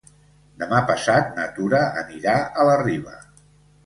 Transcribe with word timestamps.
Demà 0.61 0.77
passat 0.91 1.29
na 1.39 1.45
Tura 1.57 1.81
anirà 2.03 2.33
a 2.63 2.65
la 2.71 2.79
Riba. 2.81 3.15